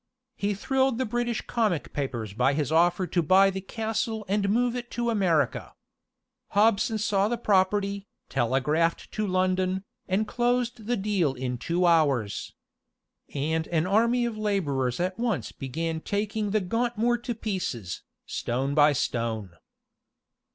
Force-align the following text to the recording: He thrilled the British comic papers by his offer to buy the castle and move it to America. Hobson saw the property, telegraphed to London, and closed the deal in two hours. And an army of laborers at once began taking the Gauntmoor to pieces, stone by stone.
He 0.35 0.55
thrilled 0.55 0.97
the 0.97 1.05
British 1.05 1.45
comic 1.45 1.93
papers 1.93 2.33
by 2.33 2.53
his 2.55 2.71
offer 2.71 3.05
to 3.05 3.21
buy 3.21 3.51
the 3.51 3.61
castle 3.61 4.25
and 4.27 4.49
move 4.49 4.75
it 4.75 4.89
to 4.97 5.11
America. 5.11 5.75
Hobson 6.57 6.97
saw 6.97 7.27
the 7.27 7.37
property, 7.37 8.07
telegraphed 8.27 9.11
to 9.11 9.27
London, 9.27 9.83
and 10.07 10.27
closed 10.27 10.87
the 10.87 10.97
deal 10.97 11.35
in 11.35 11.59
two 11.59 11.85
hours. 11.85 12.55
And 13.35 13.67
an 13.67 13.85
army 13.85 14.25
of 14.25 14.39
laborers 14.39 14.99
at 14.99 15.19
once 15.19 15.51
began 15.51 15.99
taking 16.01 16.49
the 16.49 16.61
Gauntmoor 16.61 17.19
to 17.21 17.35
pieces, 17.35 18.01
stone 18.25 18.73
by 18.73 18.93
stone. 18.93 19.51